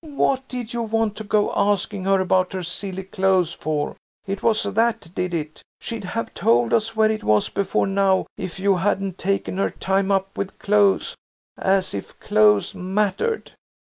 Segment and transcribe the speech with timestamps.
[0.03, 3.95] "What did you want to go asking her about her silly clothes for?
[4.25, 5.61] It was that did it.
[5.79, 10.11] She'd have told us where it was before now if you hadn't taken her time
[10.11, 11.15] up with clothes.
[11.55, 13.51] As if clothes mattered!